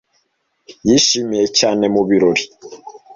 [0.87, 2.43] Yishimiye cyane mu birori.